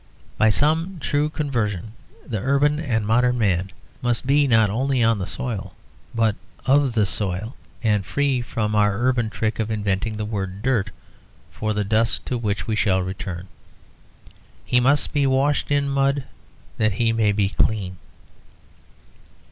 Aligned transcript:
By 0.35 0.49
some 0.49 0.97
true 0.99 1.29
conversion 1.29 1.93
the 2.25 2.39
urban 2.39 2.79
and 2.79 3.05
modern 3.05 3.37
man 3.37 3.69
must 4.01 4.25
be 4.25 4.47
not 4.47 4.67
only 4.71 5.03
on 5.03 5.19
the 5.19 5.27
soil, 5.27 5.75
but 6.15 6.35
of 6.65 6.93
the 6.93 7.05
soil, 7.05 7.55
and 7.83 8.03
free 8.03 8.41
from 8.41 8.73
our 8.73 8.97
urban 8.97 9.29
trick 9.29 9.59
of 9.59 9.69
inventing 9.69 10.17
the 10.17 10.25
word 10.25 10.63
dirt 10.63 10.89
for 11.51 11.71
the 11.73 11.83
dust 11.83 12.25
to 12.25 12.37
which 12.39 12.65
we 12.65 12.75
shall 12.75 13.03
return. 13.03 13.47
He 14.65 14.79
must 14.79 15.13
be 15.13 15.27
washed 15.27 15.69
in 15.69 15.87
mud, 15.87 16.23
that 16.79 16.93
he 16.93 17.13
may 17.13 17.31
be 17.31 17.49
clean. 17.49 17.97